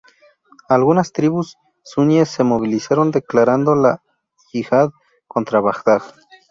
[0.67, 4.01] Algunas tribus suníes se movilizaron, declarando la
[4.51, 4.89] yihad
[5.27, 6.01] contra Bagdad.